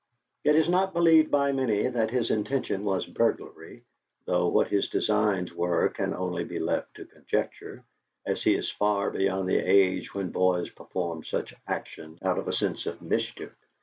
[0.43, 3.83] "It is not believed by many that his intention was burglary,
[4.25, 7.83] though what his designs were can only be left to conjecture,
[8.25, 12.53] as he is far beyond the age when boys perform such actions out of a
[12.53, 13.53] sense of mischief.